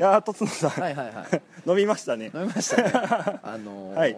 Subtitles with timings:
[0.00, 1.42] いやーとつのさん、はいはいはい。
[1.68, 2.30] 飲みましたね。
[2.34, 2.90] 飲みましたね。
[3.44, 4.16] あのーはい。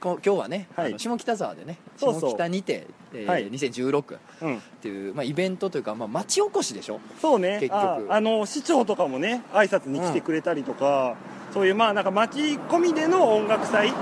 [0.00, 0.94] こ今日はね、はい。
[1.00, 2.30] 下北沢でねそうそう。
[2.30, 3.50] 下北にて、えーはい。
[3.50, 4.62] 2016っうん。
[4.80, 7.00] ていう、まあ、イベントというか、まあ、町おこしでしょ？
[7.20, 7.58] そうね。
[7.60, 7.76] 結局。
[7.76, 11.16] ああの市長とかもね挨拶に来てくれたりとか、
[11.52, 12.38] そういうまあなんか町
[12.68, 13.92] 込みでの音楽祭、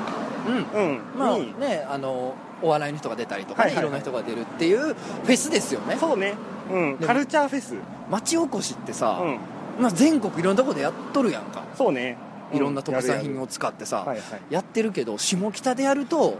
[0.46, 0.56] うん。
[0.78, 1.00] うん。
[1.16, 3.82] まあにねあのお笑いの人が出たりとか、ねはいはいはい。
[3.82, 5.96] いろんな人が出るっていうフェスですよね。
[5.98, 6.34] そうね、
[6.70, 7.76] うん、カルチャーフェス、
[8.10, 9.38] 町おこしってさ、うん、
[9.80, 11.64] まあ、全国いろんなとこでやっとるやんか。
[11.76, 12.16] そうね、
[12.52, 14.06] いろんな特産品を使ってさ、
[14.50, 16.36] やってるけど下北でやると、はい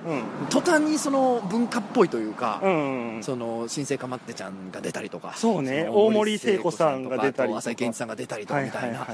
[0.50, 2.60] 途端にその文化っぽいというか、
[3.22, 5.88] その新生かまってちゃんが出たりとかそうね。
[5.90, 7.58] 大森聖子さんが出たりとか。
[7.58, 9.06] 浅井健一さんが出たりとかみたいな、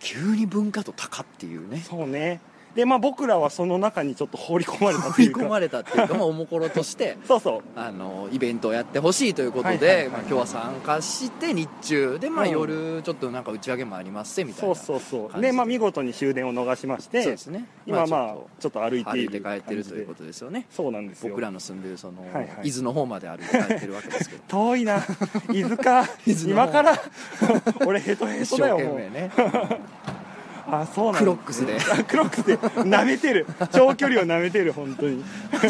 [0.00, 1.84] 急に文化と高っていうね。
[1.88, 2.40] そうね
[2.74, 5.40] でまあ僕らはその中にちょっと放り込まれたというか。
[5.42, 7.62] 込まれたっていうか、まあ、おもころとして そうそう。
[7.76, 12.50] あのイベントをやってほしいということで、はいはいはいまあ、今日は参加して日中で、まあ、うん。
[12.50, 15.40] 夜ちょっとなんか打ち上げもありますせみたいなそうそうそう。
[15.40, 15.48] で。
[15.48, 17.66] でまあ見事に終電を逃しましてそうですね。
[17.86, 20.66] 今まあちょっちょっと歩いとている歩いて帰ってるということですよね。
[20.70, 21.30] そうなんですよ。
[21.30, 22.68] 僕らの住んでるその、はいはい。
[22.68, 24.42] 伊豆の方まで歩いて帰ってるわけですけど。
[24.48, 24.98] 遠いな。
[25.52, 26.04] 伊豆か。
[26.26, 26.98] 伊豆の今から。
[27.86, 29.30] 俺ヘトヘトだよね
[30.66, 31.18] あそうなんだ。
[31.20, 31.76] クロックスで。
[31.76, 32.56] あクロックスで。
[32.56, 33.46] 舐めてる。
[33.72, 35.24] 長距離を舐めてる本当に。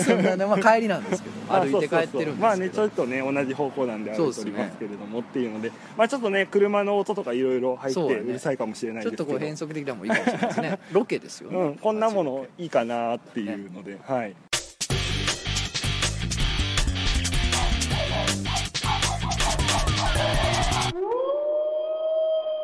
[0.04, 2.18] そんなね、まあ、帰りなんですけどあ歩いて帰ってるんですけど。
[2.18, 9.24] そうそうそうまあねちょっとね同じ方向なんで歩いておりますけれどもっていうのでまあちょっとね車の音とかいろいろ入ってそうるさいかもしれないちょっですけど。
[9.24, 14.34] とこう変則的なもいいかもしれないですね ロケですよね、うん、こんなものいいかなっていうので、はい。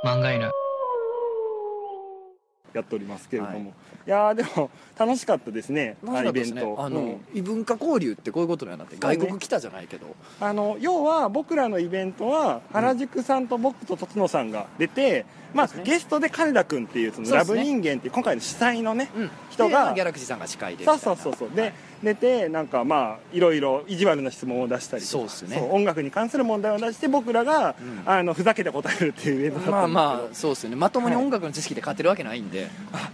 [0.05, 0.58] 漫画犬
[2.73, 3.63] やっておりますけれども、はい。
[3.65, 3.71] い、
[4.07, 6.29] やーでも楽しかったですねね。
[6.29, 6.77] イベント。
[6.79, 7.21] あの、うん。
[7.35, 15.25] 異文化交流ってこういうことにはなって外国来たじゃないけど、あの要は僕らのイベントは原宿さんと僕と辰野さんが出て、
[15.55, 15.95] まあそうですね。
[15.95, 19.31] ゲストで金田君っていうそのラブ人間っていう今回の主催のねうん。
[19.51, 21.51] 人がギャラクシーさんが司会でそうそうそうそう。
[21.55, 25.13] で、はい出てなんかまあいろいろ意地悪な質問を出したりとか。
[25.13, 25.69] そうっすね。
[25.71, 28.03] 音楽に関する問題を出して僕らが、うん。
[28.07, 30.77] あのふざけて答えるっていうイベントだったまあまあそうですよね。
[30.77, 32.69] まともに音楽の知識で勝てるわけないんで、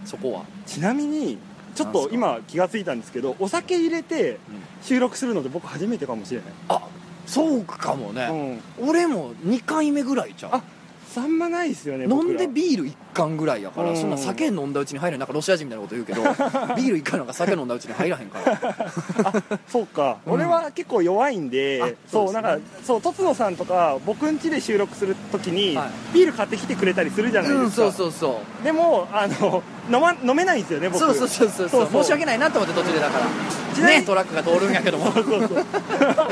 [0.05, 1.37] そこは、ちなみに
[1.73, 4.39] ちょっと今気がついたんですけどお酒入れてうん。
[4.85, 6.87] 収録するので僕初めてかもしれない、あ
[7.25, 10.61] そうかもね、うん、俺も2回目ぐらいちゃう
[11.21, 13.97] ああんまないですよね飲んでビール1缶ぐらいやから、うん。
[13.97, 16.21] そんな酒飲んだうちに入らんなんかロシア人みたいなこと言うけど
[16.75, 19.59] ビール1缶なんか酒飲んだうちに入らへんから。
[19.67, 20.33] そうか、うん。
[20.33, 25.89] 俺は結構弱いんであそうそうなんかそうとつのさんとか僕ん家で収録するときに、はい。
[26.13, 28.63] ビール買ってきてくれたりするじゃないですか、うんそうそうそう。
[28.63, 30.99] でもあの飲,、ま、飲めないんですよね僕。
[30.99, 31.87] そうそうそうそうそう。
[31.91, 33.87] そう申し訳ないなと思って途中でだから。
[33.87, 35.11] ねトラックが通るんやけども。
[35.11, 35.65] そうそうそう。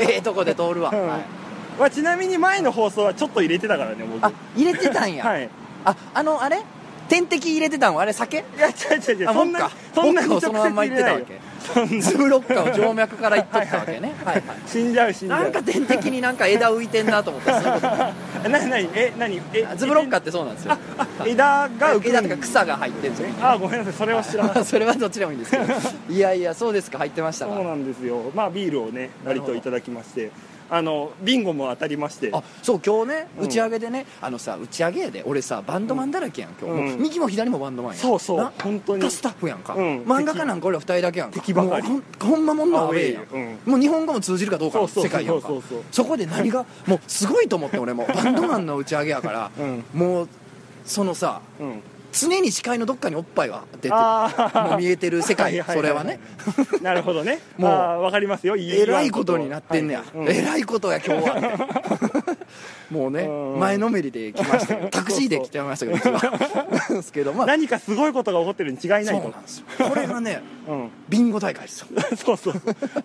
[0.00, 1.08] ええとこで通るわ、うん。
[1.08, 1.43] はい
[1.78, 5.48] まあ、ちなみに前の放送はちょっと入れてたからね僕あ入れてたんや、 はい。
[5.84, 6.62] ああのあれ？
[7.06, 7.94] 点滴入れてたん？
[7.94, 8.38] はあれ酒？
[8.38, 9.28] いや違う違う違う。
[9.30, 11.40] あそんなそんなにそのまんま言ってたわけ。
[12.00, 14.12] ズブロッカーを静脈から言っとったわけね。
[14.24, 15.42] はいはい死んじゃう死んじゃう。
[15.44, 17.52] なんか点滴になんか枝浮いてんなと思った。
[17.52, 17.88] ら そういうこ
[18.42, 18.48] と。
[18.48, 18.88] なになに？
[18.94, 19.42] え何？
[19.52, 20.78] えあズブロッカーってそうなんですよ。
[21.26, 23.34] 枝が浮くん枝とか草が入ってるんですよ。
[23.42, 25.64] あごめんなさいそれは知らなかっ それはどっちでもいいんですけど。
[26.08, 26.98] いやいやそうですか。
[26.98, 28.30] 入ってましたそうなんですよ。
[28.34, 30.30] まあビールをね割といただきまして
[30.70, 32.30] あのビンゴも当たりまして。
[32.32, 33.44] あそう今日ねうん。
[33.44, 37.02] 打ち上げでね、あのさ打ち上げで俺さバンドマンだらけやん今日、うん。
[37.02, 38.00] 右も左もバンドマンやん。
[38.00, 38.38] そうそう。
[38.38, 38.52] な？
[38.62, 39.10] 本当に。
[39.10, 40.02] スタッフやんか、うん。
[40.04, 41.34] 漫画家なんか俺ら二人だけやんか。
[41.40, 41.88] 敵ばかり。
[41.88, 43.58] もうほんまもんのアウェーやん。
[43.64, 45.48] もう日本語も通じるかどうかの世界やんか。
[45.90, 48.06] そこで何がもうすごいと思って俺も。
[48.14, 49.84] バンドマンの打ち上げやから、うん。
[49.92, 50.28] もう
[50.84, 51.82] そのさうん
[52.14, 56.20] 常に視界のどっかにおっぱいが出てもう見えてる世界はいはいそれはね。
[56.82, 57.40] なるほどね。
[57.58, 57.70] もう
[58.02, 58.56] わかりますよ。
[58.56, 60.08] えらいことになってんねや、はい。
[60.14, 60.28] うん。
[60.28, 62.36] えらいことや今日は。
[62.90, 63.60] もうねうん。
[63.60, 67.46] 前のめりで来ました タクシーで来てましたけどですけどまあ。
[67.46, 69.10] 何かすごいことが起こってるに違いないと。
[69.12, 69.64] そうなんですよ。
[69.88, 70.90] これがねうん。
[71.08, 71.86] ビンゴ大会ですよ。
[72.16, 72.54] そうそう。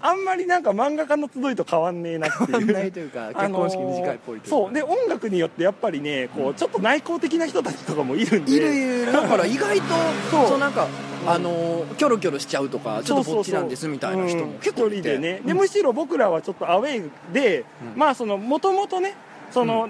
[0.02, 2.72] あんまりなんか漫画家の集いと変わんねえなっていう。
[2.72, 4.50] ないというか結婚式短いっぽいというか。
[4.50, 4.74] そう。
[4.74, 8.52] で音楽によってやっぱりねこうちょっと内向的な人たちとかもいるんで。
[8.52, 9.88] いるいるだから意外と
[10.32, 10.48] そう。
[10.50, 10.88] そうなんか
[11.28, 15.18] あのキョロキョロしちゃうとかちょっとぼっちなんですみたいな人も結構いて。
[15.18, 18.00] ね、でうんむしろ僕らはちょっとアウェイで、うん。
[18.00, 19.16] まあそのもともとね
[19.52, 19.90] その、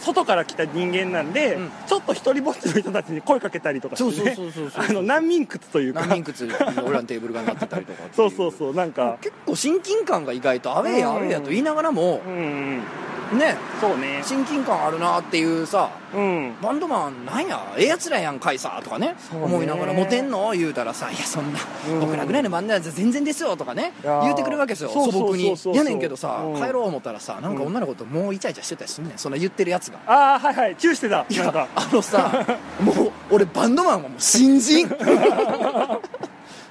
[0.00, 1.70] 外から来た人間なんで、うん。
[1.86, 4.36] ちょっと一人ぼっちの人たちに声かけたりとかして、ね、
[4.74, 11.12] あの難民窟というか何人靴俺らのテーブルがなってたりとかそうそうそうなんか結構親近感が意外とアウェーやう。
[11.12, 12.40] んアウェーやと言いながらもうんう
[12.78, 12.82] ん
[13.32, 13.56] ね。
[13.80, 14.22] そうね。
[14.24, 16.54] 親近感あるなっていうさうん。
[16.62, 17.60] バンドマンなんや？
[17.76, 19.16] ええやつらやんかいさとかね。
[19.32, 20.52] 思いながらモテんの？
[20.52, 21.58] 言うたらさいやそんな
[21.90, 22.00] うん。
[22.00, 23.92] 僕らぐらいのバンドやつ全然ですよとかね。
[24.02, 24.90] 言うてくれるわけですよ。
[24.90, 25.54] 素朴に。
[25.74, 26.60] やねんけどさうん。
[26.60, 29.18] 帰ろう思ったらさなんか女の子ともうイチャイチャしてたりすんねん。
[29.18, 29.98] そんな言ってるやつが。
[30.06, 30.76] ああはいはい。
[30.76, 31.24] チューしてた。
[31.28, 32.30] いやあのさ
[32.80, 34.88] もう俺バンドマンはもう新人。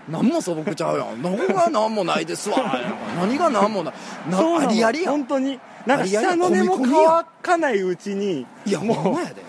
[0.09, 1.21] 何も素朴ちゃうやん。
[1.21, 2.57] 何が何もないですわ。
[3.17, 3.93] 何が何もない。
[4.29, 5.13] なありありやん。
[5.13, 9.43] 本当になんか下の根も乾かないうちにいやほんまやで。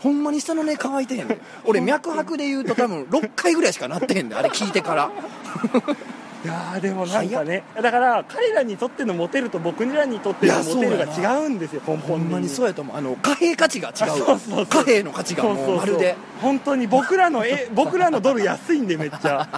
[0.00, 1.38] ほんまに下の根乾いてへんで。
[1.64, 5.10] 俺脈拍で言うと多分6回ぐらいしかなってへんであれ聞いてから
[6.44, 12.48] いやーでもなんかねだから彼らにとってのモテると僕らにとってのいやモテるが違うんですよ根ほ本的んまに。
[12.48, 12.96] そうやと思う。
[12.96, 13.94] あの貨幣価値が違う。
[13.96, 14.66] そうそうそう。
[14.66, 16.16] 貨幣の価値がもうまるで。
[16.40, 19.48] 本当に僕らのえ 僕らのドル安いんでめっちゃ。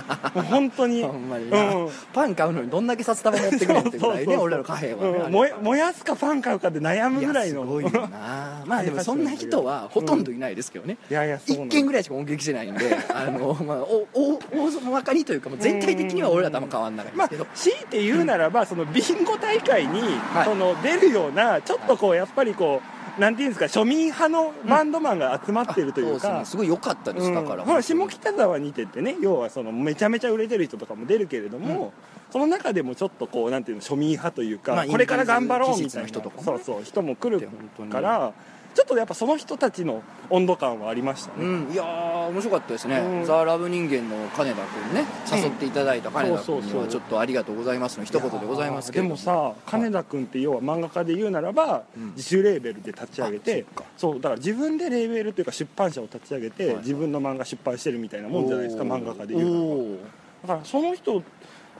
[0.49, 1.03] 本当に。
[1.05, 1.89] ほんまにうな、ん。
[2.13, 7.61] パン買うのにどんだけ札束持ってくれんってぐらいね俺らの貨幣はね、うん燃やすかパン買うかで悩むぐらいの。
[7.61, 8.63] やすごいよな。
[8.67, 20.45] まあでもそんな人はほとんどいないですけどね、いやいやそうな一の件ぐらいしか目撃してないんであの、まあ、おお大まかにというかもう全体的には俺らとあんま変わんなでますあけど、強いて言うならばそのビンゴ大会に、はい。
[20.45, 22.81] その出るようなちょっとこうやっぱりこ
[23.19, 26.21] うなんていうんですか庶民派のバンドマンが集まってるというか。
[26.21, 27.83] そうですね、すごい良かったです、だから。
[27.83, 31.93] 下北沢にてってね要はそのめちゃめちゃ売れてる人とかも出るけれども、
[32.31, 36.09] その中でもちょっとこうなんていうの庶民派というか、まあこれから頑張ろうみたいな。
[36.09, 37.49] 人とかもそうそう人も来る
[37.91, 38.33] から
[38.75, 43.25] ちょっとやっぱその人たちの温度感はありましたね、うん、いやー面白かったですね、うん。
[43.25, 45.05] ザ・ラブ人間の金田君ね。
[45.31, 46.81] 誘っていただいた金田君にそうそうそう。
[46.83, 52.11] はちょっとありがとうございますの一言でございますけれどでもさ金田君って要は漫画家で言うならば、うん。
[52.17, 53.91] 自主レーベルで立ち上げてあそっか。
[53.97, 56.77] そうだから自分でレーベルというか出版社を立ち上げて、はい。
[56.77, 59.65] 自分の漫画出版してるみたいなもんじゃないですか漫画家で言うならば。
[59.65, 59.99] おー。
[60.43, 61.23] だからその人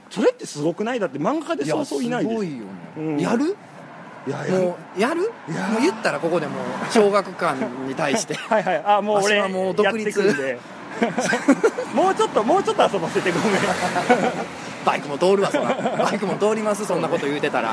[0.09, 0.99] それってすごくない？
[0.99, 2.33] だって漫画家でそうそういないです。
[2.33, 3.19] すごいよね、うん。
[3.19, 3.55] やる？
[4.27, 5.31] もうやる？
[5.49, 5.71] いやー。
[5.71, 7.55] もう言ったらここでもう小学館
[7.87, 8.35] に対して。
[8.49, 8.83] はいはい。
[8.85, 10.07] あもう俺はもう独立。
[10.19, 10.59] やってくんで。
[11.95, 13.61] もうちょっともうちょっと遊ばせてごめん
[14.85, 15.75] バイクも通るわそら。
[15.97, 17.71] バイクも通りますそんなこと言うてたら。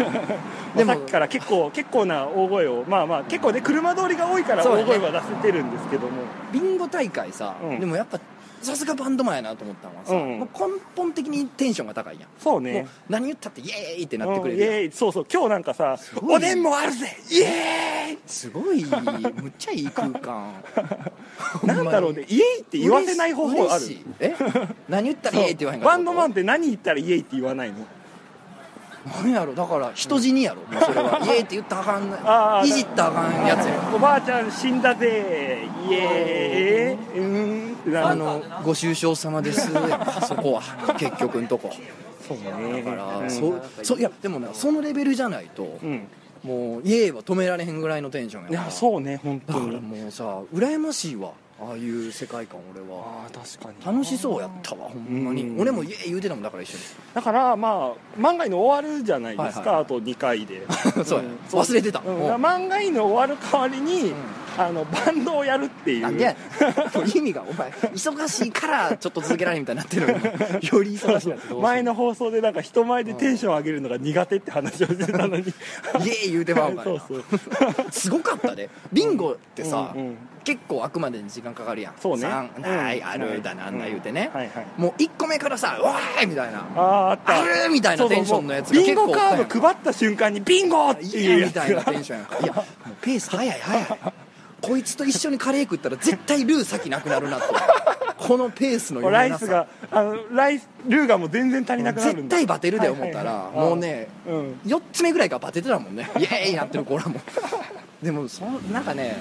[0.77, 2.85] でもさっきから結構結構な大声を。
[2.87, 6.23] まあまあ結構ね車通りが多いから大声は出せてるんですけども。
[6.53, 7.81] ビンゴ大会さ、うん。
[7.81, 8.19] でもやっぱ
[8.63, 10.39] さすがバンドマンやなと思ったのはさ、うん。
[10.41, 12.29] もう根本的にテンションが高いやん。
[12.29, 12.87] もそうね。
[13.09, 14.73] う何言ったってイエーイってなってくれうんるやん。
[14.73, 14.93] イエーイ。
[14.93, 15.27] そうそう。
[15.33, 16.37] 今日なんかさごい。
[16.37, 17.17] おでんもあるぜ。
[17.31, 18.85] イエすごい。
[18.85, 20.53] むっちゃいい空間。
[20.75, 22.25] ー イなんだろうね。
[22.29, 23.85] イエーイって言わせない方法ある。
[23.85, 24.35] 嬉しいえ？
[24.89, 27.77] 何言ったらイエーイって言わへんかバンドマンンって何言ったらイエーイって言わないの？
[29.23, 29.55] 何やろ？
[29.55, 30.63] だから人死にやろ？
[30.63, 31.19] もうそれは。
[31.27, 32.13] イエーイって言ったらあかん。
[32.25, 33.91] あーいじったらあかんやつや。
[33.95, 35.67] おばあちゃん死んだぜ。
[35.89, 37.19] イエーイ。
[37.19, 37.75] うーん。
[37.75, 39.71] ってなるあのご愁傷様です。
[40.27, 40.63] そこは。
[40.99, 41.71] 結局んとこ。
[42.27, 42.83] そうね。
[42.85, 43.31] だから、うん。
[43.31, 46.09] そうそういやでもねそのレベルじゃないと、うん。
[46.45, 48.65] もうイエーイは止められへんぐらいのテンションやいから。
[48.67, 53.25] やそうね本だからもうさ羨ましいわああいう世界観俺は。
[53.25, 55.43] ああ確かに楽しそうやったわほんまに。
[55.43, 55.61] うん。
[55.61, 56.85] 俺もイエーイ言うてたもんだから一緒に。
[57.15, 59.83] だからまあ漫画犬終わるじゃないですか、はいはい。
[59.83, 60.63] あと2回で。
[61.05, 61.25] そうや。
[61.25, 61.37] ん。
[61.51, 61.99] 忘れてた。
[62.01, 64.13] 漫画犬終わる代わりに、
[64.59, 66.03] あのバンドをやるっていう。
[66.03, 66.99] なんでやねん。
[66.99, 70.69] もう意味がお前忙しいからちょっと続けられへんみたいになってるのに。
[70.69, 75.43] より忙しいなってどうす前の放送でなんか人前でテンション上げるのが苦手って話をしてたのに。
[75.43, 77.25] イエーイ言うてまうからそうそう。
[77.91, 78.69] すごかったで。
[78.93, 80.17] ビンゴってさ、うんうん。
[80.45, 81.95] 結構あくまでに時間かかるやん。
[82.01, 82.23] そうね。
[82.23, 84.67] 三うんないあるだなんだ言うてね、はいはい。
[84.77, 86.67] もう1個目からさ「わーい!」みたいな。
[86.77, 87.43] あああった。
[87.43, 92.27] あるみたいなテンションのやつが結構ビンゴカード配った瞬間にビンゴっていいうみたいなテンションやん。
[92.27, 92.65] かいやもう
[93.03, 93.87] ペース早い早い
[94.69, 97.47] こいつと一緒にカレー食ったら絶対ルー先なくなるなって。
[98.19, 103.45] このペースのライスがあのライスルーがもう全然足りなくなる絶対バテるで思ったら、はい。
[103.47, 103.69] はいはい。
[103.69, 104.61] もうねうん。
[104.67, 106.11] 4つ目ぐらいからバテてたもんね。
[106.19, 107.21] イエーイなってる子らも。
[108.03, 109.17] でもそなんかね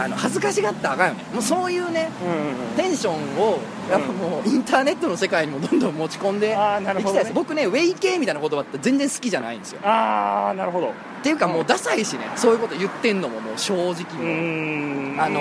[0.00, 1.24] あの恥ずかしがったらあかんよね。
[1.32, 2.76] もうそういうねうんうんうん。
[2.76, 3.58] テンションを
[3.90, 7.32] やっぱもうインターネットの世界にもどんどん持ち込んでいきたいです。
[7.32, 9.80] 僕ねウェイ系みたいな言葉って全然好きじゃないんですよ。
[9.82, 10.88] ああなるほど。
[10.88, 13.94] っていうかもうダサいしねそういうこと言ってんのももう正直う。
[13.94, 15.20] ーん。
[15.20, 15.40] あの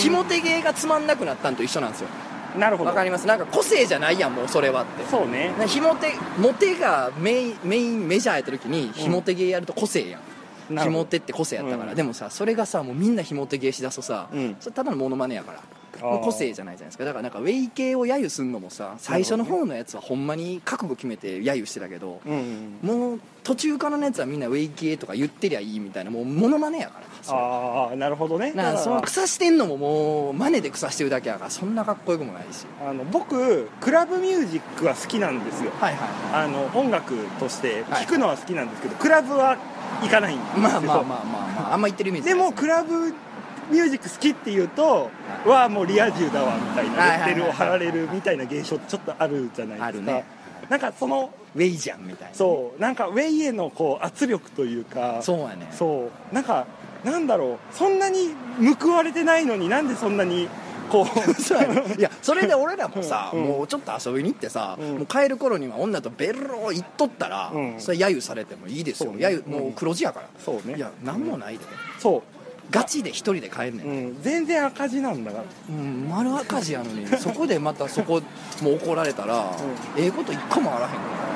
[0.00, 2.08] ひも手芸がつまんなくなったんと一緒なんですよ。
[2.56, 2.90] なるほど。
[2.90, 3.26] わかります？
[3.26, 5.04] なんか個性じゃないやんもうそれはって。
[5.10, 5.52] そうね。
[5.58, 10.35] なひも手モテがメインメインメジャーやった時にひも手芸やると個性やん、なる
[10.68, 11.96] ひも手って個性やったから、うん。
[11.96, 14.56] でもさそれがさもうみんなひも手芸しだすとさ、うん。
[14.60, 15.62] それただのモノマネやから。
[16.02, 17.06] もう個性じゃないじゃないですか。
[17.06, 28.52] だからなんかウェイ系を揶揄すんのもさ最初の方のやつはほんまに覚悟決めて揶揄してたけど、うんうんもう途中からのやつはみんなウェイ系とか言ってりゃいいみたいなもうモノマネやからああなるほどね。
[28.52, 35.70] なその草してんのももう真似で草してるだけやからそんなかっこよくもないしあの僕クラブミュージックは好きなんですよ。
[35.80, 36.00] はいはい
[36.32, 38.04] はあの音楽としてはい。
[38.04, 39.56] 聴くのは好きなんですけど、クラブは
[40.02, 43.08] 行かないんですよまあまあまあまあまああんま言ってるイメージでもクラブ
[43.70, 45.10] ミュージック好きっていうと
[45.44, 50.24] はもうリア充だわみたいなレッテルを貼られるみたいな現象ってちょっとあるじゃないですかあるね
[50.68, 56.66] なんかそのウェイじゃんみたいなそうなんかウェイへのこう圧力というかそうやねそうなんか
[57.04, 58.30] なんだろうそんなに
[58.80, 60.48] 報われてないのになんでそんなに
[60.86, 61.96] こう。
[61.98, 63.44] いやそれで俺らもさ、うん。
[63.44, 64.94] もうちょっと遊びに行ってさ、うん。
[64.98, 67.74] もう帰る頃には女とベロ行っとったら、うん。
[67.78, 69.12] それ揶揄されてもいいですよ。
[69.12, 69.26] ね。
[69.26, 70.76] 揶揄もう黒字やから、そうね。
[70.76, 71.64] いや何もないで、
[71.98, 72.22] そ
[72.70, 75.44] ガチで一人で帰んねう、ん、うん、全然赤字なんだから。
[75.68, 78.20] うん、丸赤字やのにそこでまたそこ
[78.62, 79.52] もう怒られたら、
[79.96, 81.26] ええこと一個もあらへんから。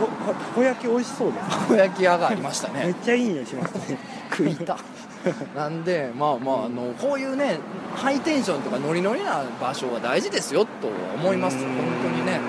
[0.00, 3.98] おたこ焼き美味しそうですたこ焼き屋がありましためっねちゃいい匂いしますね。
[4.30, 4.76] 食いた
[5.56, 7.58] なんでまあまああのこういうね
[7.94, 11.56] ハイテンションとかノリノリな場所は大事ですよと思います。
[11.56, 11.62] うん。
[11.62, 12.32] 本当にね。
[12.32, 12.40] ね。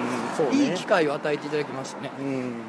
[0.52, 2.12] いい機会を与えていただきましたね。
[2.20, 2.62] うん。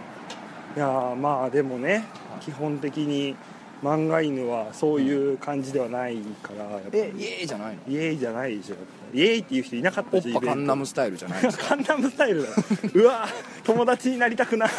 [0.76, 2.06] いやーまあでもね
[2.40, 3.36] 基本的に
[3.82, 7.80] 漫画犬はそういう感じではないからやっぱえイエーイじゃないの？
[7.88, 8.74] イエーイじゃないでしょ。
[9.12, 11.64] イエーイっていう人いなかったしイベントカンナムスタイルじゃないですか？
[11.68, 12.48] カンナムスタイルだ。
[12.94, 13.26] うわ
[13.64, 14.70] 友達になりたくない。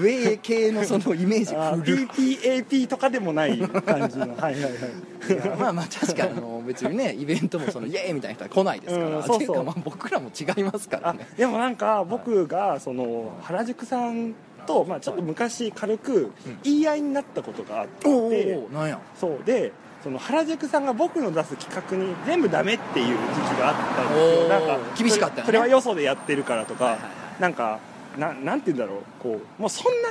[0.00, 1.54] 上系のそのイメージ。
[1.56, 2.06] あ古い。
[2.06, 4.34] PPAP とかでもない感じの。
[4.36, 5.58] はいはいはい。
[5.58, 9.36] まあまあ確かにあの別にねイベントもそのイエーイみたいな人は来ないですから、うんそうそう。
[9.36, 14.34] っていうかまあ僕らも違いますからあねでもなんか僕がその原宿さん
[14.70, 19.00] と、まあ、ちょっと昔軽く言い合いになったことがあって、おおなんや。
[19.18, 19.44] そう。
[19.44, 19.72] で
[20.02, 23.14] その原宿さんが僕の出す企画に全部ダメっていう時
[23.54, 24.48] 期があったんですよ。
[24.48, 25.46] なんか厳しかったよね。
[25.46, 27.08] それはよそでやってるからとか、はいはいは
[27.38, 27.42] い。
[27.42, 27.78] なんか
[28.18, 29.02] ななんて言うんだろう。
[29.22, 30.10] こうもうそんな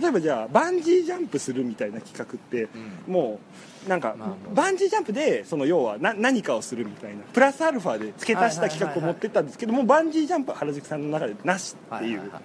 [0.00, 2.68] 例えばじゃあバンジージャンプするみたいな企画って、
[3.06, 3.38] も
[3.86, 4.54] うなんか、まあまあ。
[4.54, 12.18] バンジージャンプでその要はな何かをするみたいなプラスアルファで付け足した企画を持ってったんですけどもバンジージャンプは原宿さんの中でなしっていう。
[12.20, 12.42] はいはいはい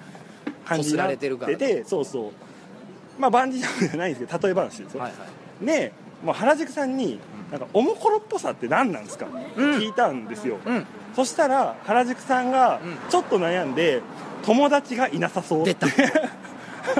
[0.67, 2.31] 感じになっててるからてそうそう。
[3.19, 5.17] まあバンジージャンプじゃないんですけど例え話ですよ、はいは
[5.61, 5.65] い。
[5.65, 5.91] で
[6.23, 7.19] もう原宿さんに
[7.51, 10.85] 「なんかおもころっぽさって何なんですか?」って聞いたんですよ、うん。
[11.15, 12.97] そしたら原宿さんがうん。
[13.09, 14.01] ちょっと悩んで
[14.43, 15.87] 友達がいなさそう出た。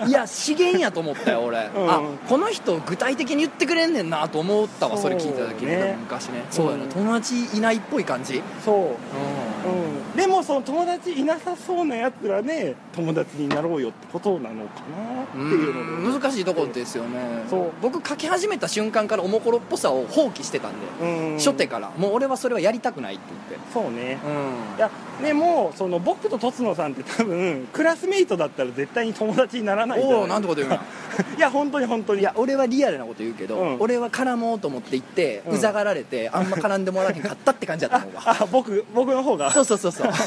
[0.06, 1.70] いや資源やと思ったよ俺、ん。
[1.90, 5.62] あこの人具体的に言ってくれんねんなと思ったわそれ聞いた時。
[5.62, 6.44] に、昔ね。
[6.52, 6.90] そうやな、うん。
[6.90, 8.42] 友達いないっぽい感じ。
[8.66, 8.88] そう、う
[9.68, 16.18] うん、でもその友達いなさそうなやつらで友達になろうよってことなのかなっていうので。
[16.18, 16.22] ん。
[16.22, 17.44] 難しいところですよね。
[17.50, 17.72] そう。
[17.82, 21.38] 僕書き始めた瞬間からおもころっぽさを放棄してたんで、うん。
[21.38, 21.92] 初手から。
[21.98, 23.72] もう俺はそれはやりたくないって言って。
[23.74, 24.18] そうね。
[24.26, 24.78] うん。
[24.78, 24.90] いや
[25.22, 30.80] でもその僕ととつのさんって多分クラスメイトだったら絶対に友達にならないじゃないおおなんてこと言うな
[31.38, 32.22] いや本当に本当に。
[32.22, 33.78] いや俺はリアルなこと言うけど、うん。
[33.80, 39.52] 俺は絡もうと思って行って、ううんざがられてあんま絡んでもらえへんかったって感じだったあもんわあ僕僕の方が？
[39.52, 40.08] そうそうそうそう。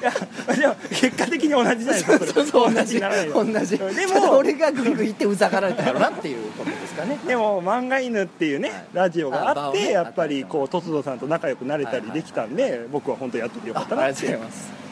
[0.00, 0.12] いや
[0.56, 3.78] でも結果的に同じじゃないですかそうそう同じ同じ。
[3.78, 7.18] でも俺がグイグイ行ってうざがられたやろなっていうことですかね。
[7.26, 8.84] でも漫画犬っていうね、はい。
[8.94, 14.38] ラジオがあってねやっぱりこうとつのさんと仲良くなれたりできたんで、僕は本当やっててよかったなって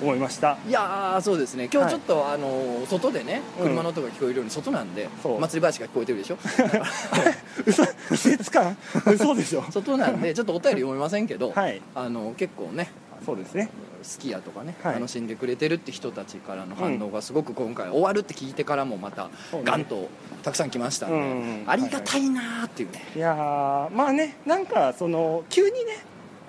[0.01, 0.57] 思いました。
[0.69, 1.69] いやーそうですね。
[1.73, 3.69] 今日ちょっと、あの外でねうん。
[3.69, 6.39] 車の音が聞こえるように外なんで、祭り林が聞こえてるでしょ？
[7.67, 7.85] 嘘。
[8.11, 9.65] 季節感嘘でしょ。
[9.71, 11.81] 外なんでちょっとお便り読めませんけど、はい。
[11.95, 12.91] あの結構ね
[13.25, 13.69] そうですね。
[14.01, 14.95] 好きやとかね、はい。
[14.95, 19.29] 楽しんでくれてるって人たちからの反応がすごく今回終わるって聞いてからもまた
[19.65, 20.09] ガンと
[20.45, 21.23] たくさん来ましたんで、うん。
[21.23, 25.99] うんありがたいなーっていうね、いやーまあねなんかその急にね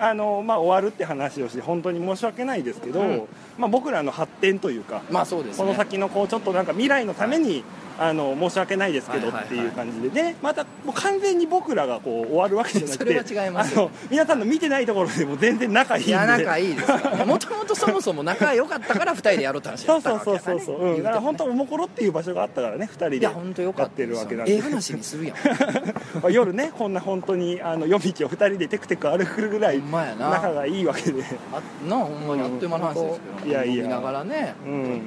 [0.00, 3.28] あのまあ、終わるって話をして本当に申し訳ないですけど、うん。
[3.58, 5.64] まあ、僕らの発展というか、まあそうですね。
[5.64, 7.62] この先のこうちょっとなんか未来のために、
[8.00, 9.44] あの申し訳ないですけどはいはいはい。
[9.44, 16.10] っていう感じで、でまたもう完全に僕らがこう終わるわけじゃなくてそれは違いますあの皆さんの見てないところでも全然仲いいんで。
[16.10, 16.90] いや仲いいです
[17.26, 20.64] もともとそもそも仲良かったから2人でやろうって話そうだったそうそうわけやからね。
[20.64, 24.52] そうそう、うん、だから本当おもころっていう場所があったからね2人でや本当よかやってるわけなんで。
[24.52, 25.36] よええ話にするやん。
[26.22, 30.30] まあ夜ねこんな本当にあの夜道を2人でテクテク歩くぐらいほんまやな。
[30.30, 31.24] 仲がいいわけで。
[31.52, 33.74] あなあほんまにあっという間の話ですけど、いやいや。
[33.74, 35.02] 飲みながらね、うん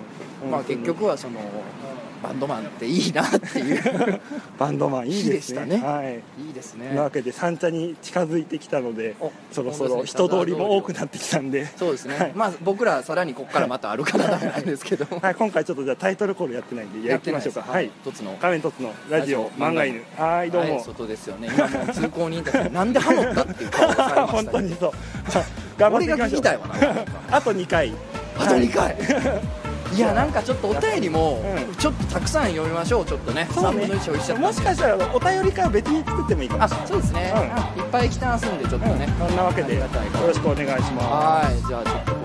[0.50, 1.39] まあ結局はその
[2.23, 4.21] バンドマンっていいなっていう。
[4.57, 5.65] バンドマンいいですね。
[5.65, 6.15] 日でしたはい。
[6.47, 6.97] いいですね。
[6.97, 11.67] わけで三茶に近づいてきたのでおそろそろ人通りも多くなってきたんで。
[11.77, 12.31] そうですね、はい。
[12.33, 15.05] まあ僕らさらにここからまた歩かなダメなんですけど。
[15.21, 17.65] はい、今回ちょっとじゃあタイトルコールやってないんでやってみましょうか。
[17.67, 17.91] はい。
[18.01, 18.38] 一つの。
[18.39, 20.01] 画面一つのラジオ漫画犬。
[20.17, 21.50] はいどうも、はい、外ですよね。
[21.53, 24.91] 今もう通行人たちなんでハモったっていう顔をされました、ね、 本当にそう。
[25.77, 26.39] 頑張っていきましょう。
[26.39, 27.93] 俺が聞きたいわなあと2回。
[28.38, 29.62] あと2回
[29.95, 31.75] いやなんかちょっとお便りもうん。
[31.75, 33.83] ちょっとたくさん読みましょうちょっとねそうね。
[33.83, 36.63] 3分の1消費しちゃったもしかしたらお便り会は別に作ってもいいかも。
[36.63, 37.83] あしれないそうですね、うん。
[37.83, 41.07] いっぱい来てますんでちょっとね、そんなわけでよろしくお願いします。
[41.07, 42.23] はいじゃあちょっと